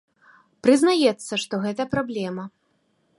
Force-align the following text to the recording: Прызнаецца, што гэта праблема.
Прызнаецца, 0.67 1.33
што 1.43 1.59
гэта 1.65 1.87
праблема. 1.95 2.43